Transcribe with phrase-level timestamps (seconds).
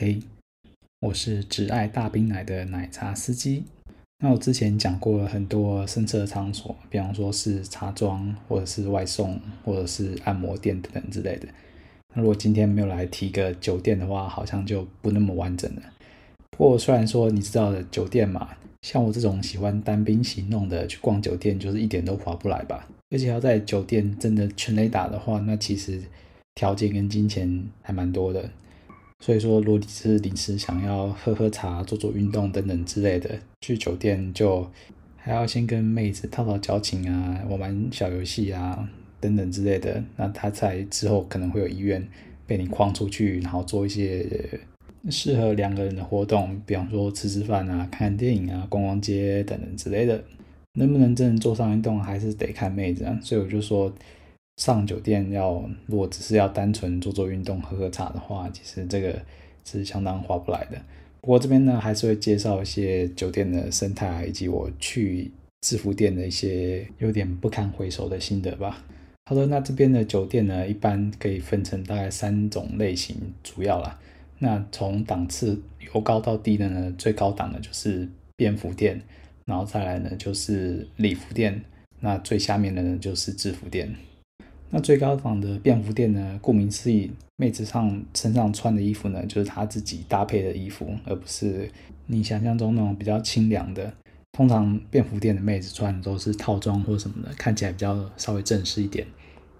[0.00, 0.20] 嘿，
[1.00, 3.64] 我是只爱大冰奶的奶茶司机。
[4.20, 11.48] 那我之前讲过很多声色场所，比方说是茶庄，或者是外送，或者是按摩店等等之类的。
[12.14, 15.82] 那如果今天没有来提个酒店的话，好像就不那么完整了。
[16.52, 18.50] 不过虽然说你知道的酒店嘛，
[18.82, 22.88] 像我这种喜欢单兵行动的，去逛酒店就是一点都划不来吧。
[23.10, 26.00] 而且要在酒店真的全垒打的话，那其实
[26.54, 28.48] 条件跟金钱还蛮多的。
[29.20, 34.70] 所以说，如果你是临时想要喝喝茶、做做运动等等之类的，去酒店就
[35.16, 38.88] 还要先跟妹子套套交情啊，玩玩小游戏啊
[39.20, 42.06] 等等之类的，那他才之后可能会有意愿
[42.46, 44.24] 被你框出去，然后做一些
[45.10, 50.22] 适合两个人的活动，比方说吃吃饭啊、看看电影啊、逛逛街等等之类的。
[50.74, 53.18] 能不能真的做上运动，还是得看妹子啊。
[53.20, 53.92] 所以我就说。
[54.58, 59.18] 上酒店要，如果只是要单纯做做运动、喝喝茶的话，其实这个
[59.64, 60.76] 是相当划不来的。
[61.20, 68.84] 不过这边呢，还是会介绍一些酒店的生态，以及我去制服店的一些有点不堪回首的心得吧。
[69.26, 73.98] 好的，那这边的酒店呢，一般可以分成大概三种类型，主要啦。
[74.40, 75.60] 那从档次
[75.94, 79.00] 由高到低的呢，最高档的就是便服店，
[79.44, 81.62] 然后再来呢就是礼服店，
[82.00, 83.94] 那最下面的呢就是制服店。
[84.70, 91.70] 那最高档的便服店呢，顾名思义，妹子上身上穿的衣服呢，就是她自己搭配的衣服，而不是
[92.06, 93.92] 你想象中那种比较清凉的。
[94.32, 99.06] 通常便服店的妹子穿的都是套装或什么的，看起来比较稍微正式一点。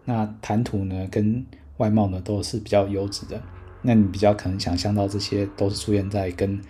[0.04, 1.44] 那谈吐呢，跟
[1.78, 3.42] 外貌呢，都是比较优质的。
[3.80, 6.60] 那你比较可能想象到这些都是出现在跟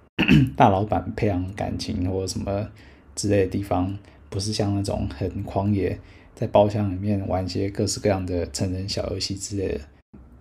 [0.56, 2.66] 大老板培养感情或者什么
[3.14, 3.96] 之类的地方，
[4.30, 5.98] 不是像那种很狂野。
[6.34, 9.80] 在包厢里面玩一些各式各样的成人小游戏之类的，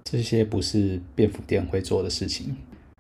[0.04, 2.56] 这些不是便服店会做的事情。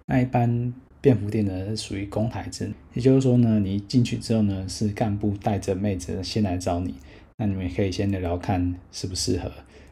[0.06, 6.96] 那一般便服店呢，属于公台制，也就是说呢，你进去之后呢，是干部带着妹子先来找你，
[7.38, 9.52] 那你们可以先聊聊看适不适合。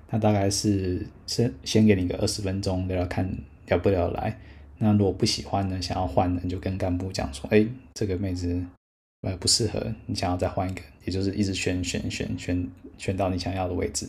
[0.09, 3.31] 那大概是先先给你个二十分钟聊聊看
[3.67, 4.37] 聊不聊来。
[4.77, 8.65] 那如果不喜欢呢，想要换呢，就跟干部讲说，哎，这个妹子。
[9.21, 14.07] 呃，不适合，你想要再换一个，就是一直选选选选选到你想要的位置，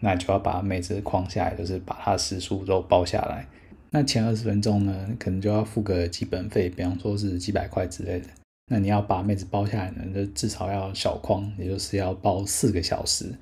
[0.00, 3.46] 那就要把妹子框下来，就是把她的时数都包下来。
[3.90, 8.26] 那前二十分钟呢，可能就要付个基本费，比方说是几百块之类的。
[8.70, 13.34] 那你要把妹子包下来呢，就至少要小框，也就是要包四个小时。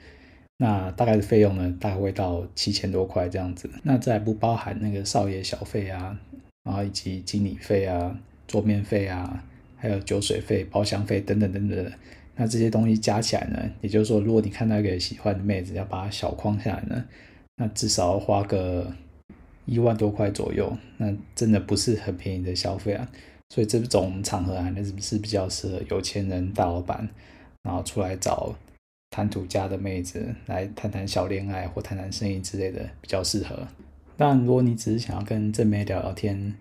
[0.59, 3.71] 那大概的费用呢，大概会到七千多块这样子。
[3.83, 6.19] 那再不包含那个少爷小费啊，
[6.65, 9.45] 然后以及经理费啊、桌面费啊。
[9.81, 11.93] 还有酒水费、包厢费等等等等，
[12.41, 17.05] 那这些东西加起来呢，也就是说，如果你看到一个喜欢的妹子，要把它小框下来呢，
[17.57, 18.95] 那至少要花个
[19.67, 23.09] 一万多块左右，那真的不是很便宜的消费啊。
[23.51, 27.09] 所以这种场合啊，那是不是比较适合有钱人、大老板，
[27.65, 28.55] 然后出来找
[29.11, 33.67] 谈吐佳的妹子来谈谈小恋爱或谈谈生意之类的，比较适合。
[34.17, 36.55] 但，如果你只是想要跟正妹聊聊天，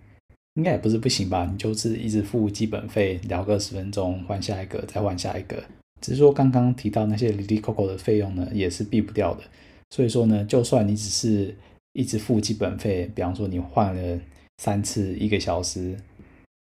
[0.58, 1.48] 应该也不是不行吧？
[1.48, 5.62] 你就是一直付基本费，聊个十分钟，换下一个，再换下一个。
[6.00, 9.44] 只是说刚刚提到那些哩哩抠抠的费用呢，也是避不掉的。
[9.90, 11.54] 所以说呢，就算你只是
[11.92, 14.18] 一直付基本费，比方说你换了
[14.60, 15.96] 三次一个小时，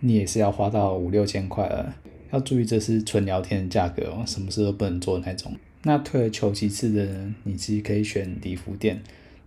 [0.04, 1.94] 你也是要花到五六千块了。
[2.32, 5.54] 要注意，这是纯聊天的价格哦，什么事都不能做那种。
[5.84, 9.00] 那退而求其次的人，你自己可以选礼服店。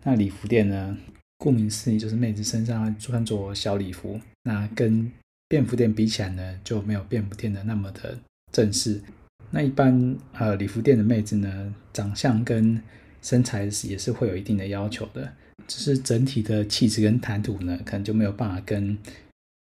[0.03, 0.97] 那礼服店呢？
[1.38, 5.12] 顾名思义，就是妹子身上穿着小礼服，那跟
[5.48, 8.18] 便服店比起来呢，就没有便服店的那么的
[8.52, 9.02] 正式。
[9.52, 12.81] 那一般呃礼服店的妹子呢，长相跟
[13.22, 15.31] 身材也是会有一定的要求的，
[15.68, 18.98] 只是整体的气质跟谈吐呢，可能就没有办法跟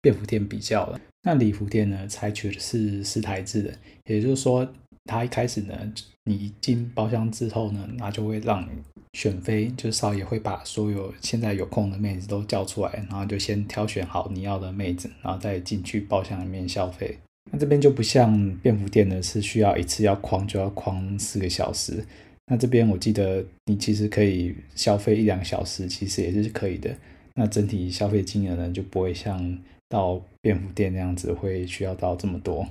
[0.01, 0.99] 便服店比较了。
[1.23, 3.73] 那礼服店呢，采取的是识台制的，
[4.05, 4.67] 也就是说，
[5.05, 5.93] 他一开始呢，
[6.23, 8.69] 你进包厢之后呢，那就会让你。
[9.15, 17.17] 选妃就是少爷会把所有现在有空的妹子都叫出来，然后就先挑选好你要的妹子，然后再进去包厢里面消费。
[17.49, 22.05] 那这边就不像便服店呢，是需要一次要框就要框四个小时。
[22.47, 26.93] 那这边我记得你其实可以消费一两小时，其实也是可以的。
[27.35, 29.57] 那整体消费金额呢，就不会像
[29.87, 32.67] 到便服店那样子会需要到这么多。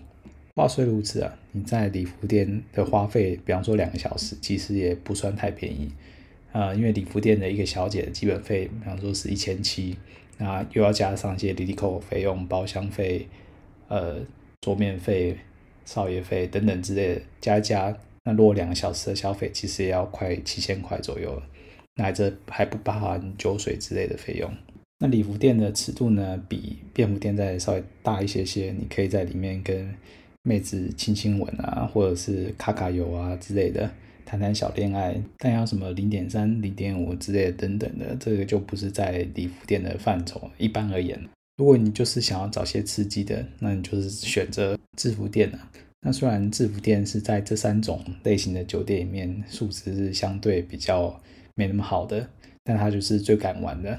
[0.56, 5.90] 话虽如此啊，你在礼服店的花费，比方说两个小时，其实也不算太便宜。
[6.54, 9.96] 啊、呃，因为礼服店的一个小姐的基本费，比方说是一千七，
[10.38, 13.26] 那又要加上一些哩哩抠抠费用、包厢费、
[13.88, 14.18] 呃
[14.60, 15.36] 桌面费、
[15.84, 21.42] 少爷费等等之类的，加一加，那如果两个小时的消费，其实也要快七千块左右了。
[21.96, 24.50] 那这还不包含酒水之类的费用。
[25.00, 29.94] 那礼服店的尺度呢，比便服店再稍微大一些些，你可以在里面跟
[30.42, 33.90] 妹子亲亲吻啊，或者是卡卡油啊之类的，
[34.24, 35.20] 谈谈小恋爱。
[35.38, 40.50] 但要什么零点三、零点五之类的等等的，这个就不是在礼服店的范畴。
[40.58, 41.20] 一般而言，
[41.56, 45.58] 如果你就是想要找些刺激的，那你就是选择制服店了。
[46.06, 51.18] 那虽然制服店是在这三种类型的酒店里面素质是相对比较
[51.54, 52.28] 没那么好的，
[52.62, 53.98] 但它就是最敢玩的。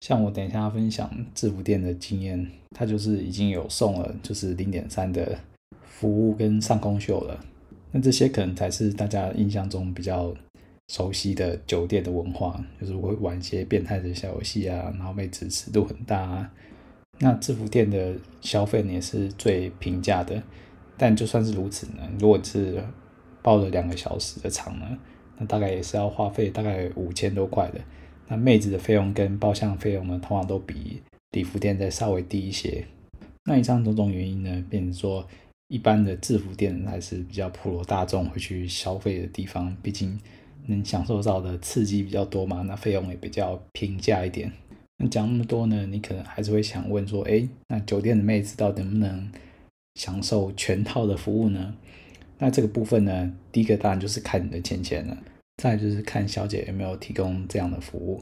[0.00, 5.36] 像我等一下分享制服店的经验，它就是已经有送了就是零点三的
[5.84, 7.44] 服务跟上空秀了。
[7.92, 10.34] 那这些可能才是大家印象中比较
[10.88, 16.50] 熟悉的酒店的文化，就是会玩一些变态的小游戏啊，然后妹子尺度很大啊。
[17.18, 20.42] 那制服店的消费也是最平价的。
[20.96, 22.82] 但就算是如此呢，如果是
[23.40, 24.98] 包了两个小时的场呢，
[25.38, 27.80] 那大概也是要花费大概五千多块的。
[28.28, 31.02] 那妹子的费用跟包厢费用呢，通常都比
[31.32, 32.86] 礼服店再稍微低一些。
[33.44, 35.26] 那以上种种原因呢，变成说
[35.70, 40.18] 一般的制服店还是比较普罗大众会去消费的地方，毕竟
[40.66, 44.50] 能享受到的刺激比较多嘛，那费用也比较平价一点。
[44.98, 49.30] 那讲那么多呢，你可能还是会想问说，哎，那酒店的妹子到底能不能
[49.94, 51.74] 享受全套的服务呢？
[52.38, 55.16] 那这个部分呢，第一个当然就是看你的钱钱了，
[55.58, 58.20] 再就是看小姐有没有提供这样的服务。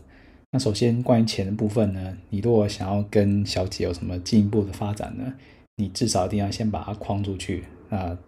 [0.51, 5.35] 那首先关于钱的部分呢，你如果想要跟小姐有什么进一步的发展呢，
[5.79, 8.19] 你至少一定要先把它框出去，那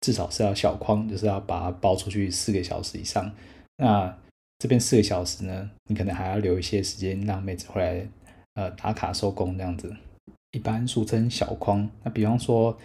[0.00, 3.32] 至少是要小框，就是要把它包出去四个小时以上。
[3.78, 4.12] 那
[4.58, 8.08] 这边四个小时呢，你可能还要留一些时间让妹子回来，
[8.54, 9.94] 呃，打卡收工这样子。
[10.50, 12.76] 一般俗称小框，那比方说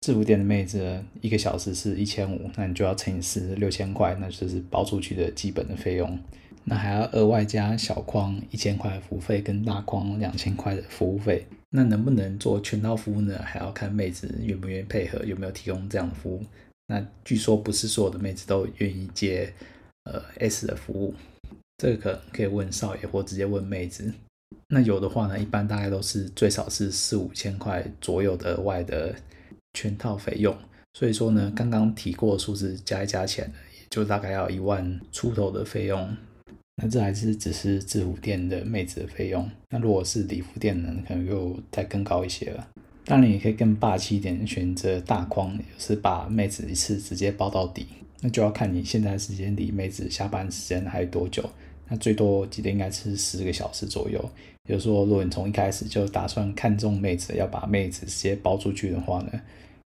[0.00, 6.18] 制服店的妹子一个小时是一千五，那你就要乘以四，六千块，那就是包出去的基本的费用。
[6.64, 11.46] 那还要额外加小框一千块服务费，跟大框两千块的服务费。
[11.70, 13.38] 那能不能做全套服务呢？
[13.42, 16.44] 还要看妹子愿不愿意配合，有没有提供这样的服务。
[16.88, 19.52] 那据说不是所有的妹子都愿意接
[20.04, 21.14] 呃 S 的服务，
[21.78, 24.12] 这个可以问少爷或直接问妹子。
[24.68, 29.14] 那有的话呢，一般大概都是最少是四五千块左右的外的
[29.74, 30.56] 全套费用。
[30.94, 36.16] 所以说呢，刚刚提过的数字加一加起来呢，也就大概要一万出头的费用。
[36.82, 39.48] 那这还是只是制服店的妹子的费用。
[39.68, 42.68] 那如果是礼服店呢，可能又再更高一些了。
[43.04, 47.86] 当然，也可以更霸气一点，选择大框，就是把妹子一次直接包到底。
[48.20, 51.48] 那就要看你现在时间离妹子下班时间还有多久。
[51.88, 54.22] 那最多记得应该是十个小时左右。
[54.62, 59.40] 比如说，如果你从一开始就打算看中妹子，要把妹子直接包出去的话呢，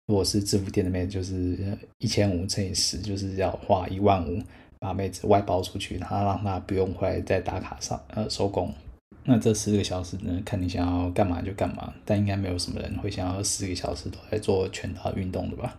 [0.06, 1.58] 如果是制服店的妹子，就是
[1.98, 4.40] 一千五乘以十，就是要花一万五
[4.80, 8.74] 把妹子外包出去，然后让她不用回来再打卡上呃收工。
[9.22, 15.78] 那这十个小时呢，看你想要干嘛就干嘛，但应该没有什么人会想要十个小时都在做全套运动的吧？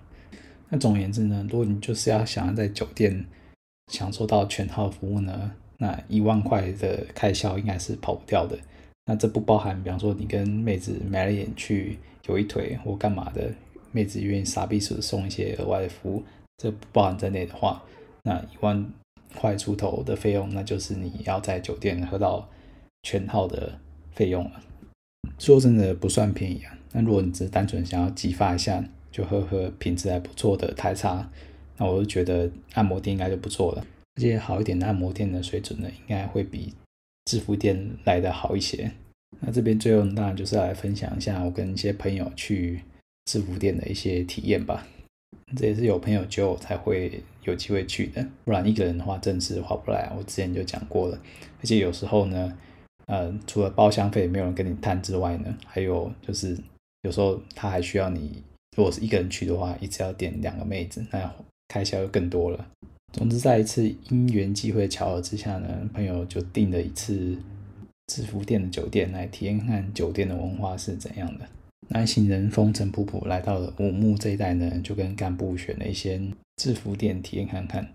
[0.69, 3.25] 那总而言之呢，如果你就是要想要在酒店
[3.91, 8.57] 享受到全套服务呢，那一万块的开销应该是跑不掉的。
[9.07, 11.97] 那这不包含，比方说你跟妹子买了眼去
[12.27, 13.51] 有一腿或干嘛的，
[13.91, 16.23] 妹子愿意傻逼死送一些额外的服务，
[16.57, 17.81] 这不包含在内的话，
[18.23, 18.91] 那一万
[19.35, 22.49] 块出头的费用，那就是你要在酒店喝到
[23.03, 23.79] 全套的
[24.11, 24.61] 费用了。
[25.37, 26.77] 说真的不算便宜啊。
[26.91, 31.31] 那如果你只是单纯想要激发一下，就喝喝品质还不错的台茶，
[31.77, 33.85] 那我就觉得按摩店应该就不错了。
[34.15, 36.73] 而且好一点的按摩店的水准呢，应该会比
[37.25, 38.91] 制服店来的好一些。
[39.39, 42.81] 那这边最后当然就是来分享一下我跟一些朋友去
[43.25, 44.85] 制服店的一些体验吧。
[45.55, 50.11] 这也是有朋友揪我才会有机会去的，不然一个人的话真是划不来。
[50.17, 51.19] 我之前就讲过了，
[51.59, 52.57] 而且有时候呢，
[53.07, 56.57] 呃，除了包厢费没有人跟你谈之外呢，还有就是
[57.01, 58.41] 有时候他还需要你，
[58.77, 61.33] 如果是一个人去的话，一次要点两个妹子，那
[61.67, 62.67] 开销就更多了。
[63.11, 67.37] 总之，在一次因缘际会巧合之下呢，朋友就订了一次
[68.07, 71.45] 制服店的酒店来体验看酒店的文化是怎样的。
[71.93, 76.21] 那一行人风尘仆仆来到了五木这一带呢，就跟干部选了一些
[76.55, 77.87] 制服店体验看看。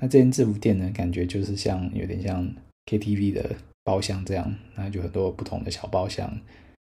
[0.00, 2.50] 那这间制服店呢，感觉就是像有点像
[2.86, 3.54] KTV 的
[3.84, 6.40] 包厢这样，那就很多不同的小包厢。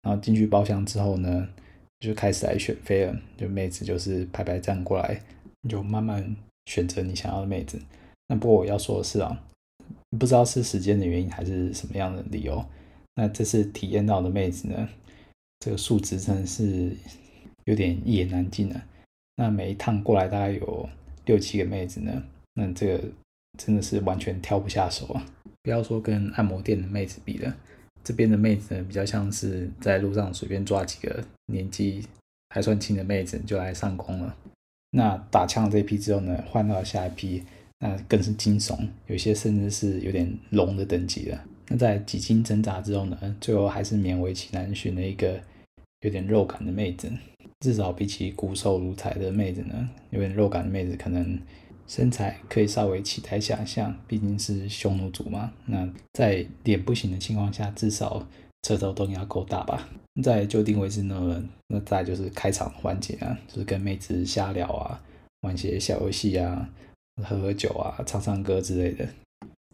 [0.03, 1.49] 然后进去包厢之后呢，
[2.01, 5.21] 就开始来选妃了，就妹子就是排排站过来，
[5.63, 6.37] 你就慢慢。
[6.67, 7.79] 选择你想要的妹子，
[8.27, 9.45] 那不过我要说的是啊，
[10.19, 12.65] 不知道是时间的原因还是什么样的理由，
[13.17, 14.89] 那这次体验到的妹子呢，
[15.65, 16.95] 这个数值真的是
[17.65, 18.85] 有点一言难尽了。
[19.37, 20.87] 那每一趟过来大概有
[21.25, 23.05] 六七个妹子呢，那这个
[23.57, 25.27] 真的是完全挑不下手啊！
[25.63, 27.57] 不要说跟按摩店的妹子比了，
[28.03, 32.05] 这边的妹子呢，比较像是在路上随便抓几个年纪
[32.51, 34.37] 还算轻的妹子就来上工了。
[34.91, 37.43] 那打枪这批之后呢，换到下一批，
[37.79, 41.43] 那更是惊悚，有些甚至是有点龙的等级了。
[41.69, 45.41] 那在几经挣扎之后呢，最后还是勉为其难选了一个
[46.05, 47.11] 有点肉感的妹子。
[47.61, 51.39] 至少比起骨瘦如柴的妹子呢，有点肉感的妹子可能
[51.87, 55.51] 身材可以稍微期待想象，毕竟是匈奴族嘛。
[55.65, 58.29] 那在脸不行的情况下，至少
[58.63, 59.89] 车头灯要够大吧。
[60.23, 65.03] 在就定位置呢，那再就是开场环节啊，就是跟妹子瞎聊啊，
[65.41, 66.69] 玩些小游戏啊，
[67.23, 69.09] 喝喝酒啊，唱唱歌之类的。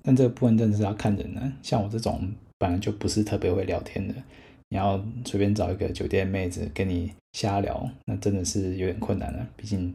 [0.03, 4.15] 但这个部分真的是要看人呢，像我这种本来就不是特别会聊天的。
[4.71, 9.47] 你要随便找一个酒店妹子跟你瞎聊，那真的是有点困难了。
[9.57, 9.95] 毕竟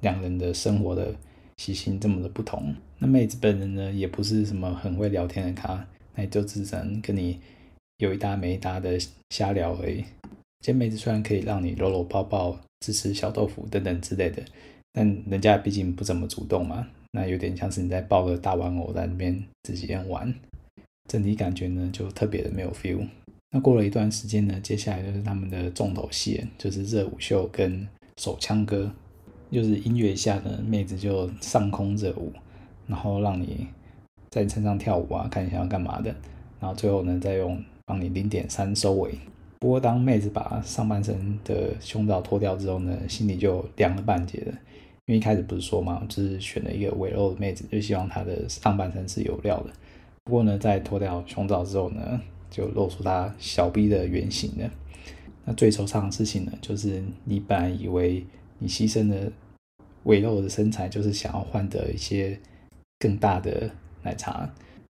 [0.00, 1.14] 两人的生活的
[1.56, 2.74] 习性这么的不同。
[2.98, 7.38] 那妹子本人呢，也不是什么很会聊天的咖，那就只能跟你
[7.98, 8.98] 有一搭没一搭的
[9.30, 10.04] 瞎聊而已。
[10.60, 14.42] 这妹子虽然可以让你搂搂抱抱、吃吃小豆腐等等之类的，
[14.92, 20.34] 但人家毕竟不怎么主动嘛，那有点像是你在抱个大玩偶在那边自己玩，
[21.08, 23.06] 整体感觉呢就特别的没有 feel。
[23.52, 27.86] 那过了一段时间呢，接下来就是他们的重头戏，就是热舞秀跟
[28.18, 28.90] 手枪歌，
[29.50, 32.32] 就是音乐下呢，妹子就上空热舞，
[32.86, 33.66] 然后让你
[34.30, 36.14] 在你身上跳舞啊，看你想要干嘛的，
[36.60, 39.18] 然后最后呢，再用帮你零点三收尾。
[39.58, 44.52] 不过当妹子把上半身的胸罩脱掉之后呢，心里就凉了半截了，
[45.06, 49.70] 因为一开始不是说嘛，就是选了一个围肉的妹子，就希望她的上半身是有料的。
[50.24, 54.70] 不过呢，在脱掉胸罩之后呢，就露出他小臂的原型了。
[55.44, 58.24] 那最惆怅的事情呢，就是你本来以为
[58.58, 59.30] 你牺牲的
[60.04, 62.38] 微露的身材，就是想要换得一些
[62.98, 63.70] 更大的
[64.02, 64.52] 奶茶，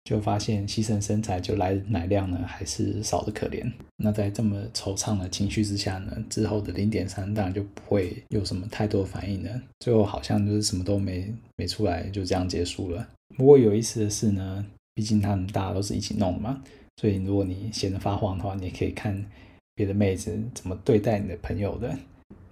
[0.06, 3.72] 就发现牺牲身材就来奶量呢，还是少的可怜。
[3.98, 9.62] 那在这么惆怅的情绪之下呢，之后的零点三当然就不会有什么太多反应了。
[9.80, 13.08] 最后好像就是什么都没没出来，就这样结束了。
[13.36, 14.66] 不过有意思的是呢，
[14.96, 16.64] 毕竟他们大家都是一起弄的嘛。
[17.00, 19.26] 所以，如果你闲得发慌的话，你可以看
[19.74, 21.98] 别的妹子怎么对待你的朋友的，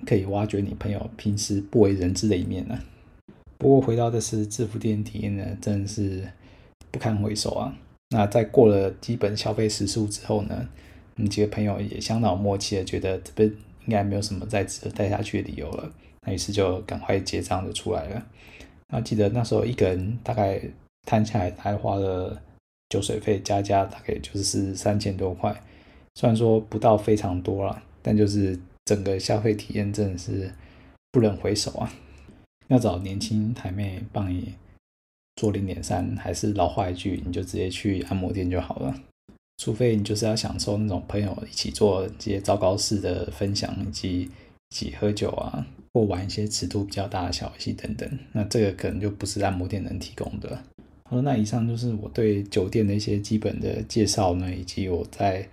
[0.06, 2.80] 可以挖掘你朋友平时不为人知的一面呢。
[3.58, 6.25] 不过，回到这次制服店体验呢，真的是
[6.89, 7.77] 不堪回首啊。
[8.12, 10.70] 那在过了基本消费时数之后呢，
[11.18, 13.50] 你几个朋友也相当默契的觉得这边
[13.84, 15.92] 应该没有什么再值得待下去的理由了，
[16.25, 18.25] 那于是就赶快结账就出来了。
[18.88, 20.62] 那记得那时候一个人大概
[21.04, 22.42] 摊下来还花了。
[22.89, 25.62] 酒水费加加大概就是三千多块，
[26.15, 30.51] 虽然说不到非常多了，但就是整个消费体验真的是
[31.12, 31.94] 不忍回首啊！
[32.67, 34.56] 要找年轻台妹帮你
[35.36, 38.96] 做零点三，还是老话一句，你就直接去按摩店就好了。
[39.58, 44.29] 除非你就是要享受那种朋友一起做这些糟糕事的分享，以及一
[44.75, 50.63] 起喝酒啊，或玩一些尺度比较大的小游戏等等，那这个可能就不是按摩店能提供的。
[51.09, 55.47] 好，那以上就是我对酒店的一些基本的介绍呢，以及我在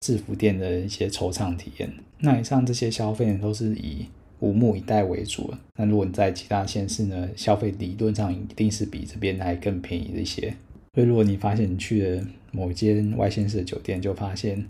[0.00, 1.92] 制服店的一些惆怅体验。
[2.18, 4.06] 那以上这些消费呢，都是以
[4.40, 5.52] 五木以待为主。
[5.76, 10.54] 那如果你在其他县市呢，消费理论上一定是比这边还更便宜的一些。
[10.94, 14.64] 所以如果你发现你去了某间外县市的酒店，就发现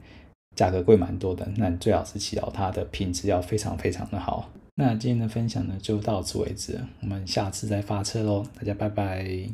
[0.56, 4.50] 价格贵蛮多的，那你最好是祈祷它的品质要非常非常的好。
[4.76, 9.48] 那今天的分享呢，就到此为止，我们下次再发车喽，大家拜拜。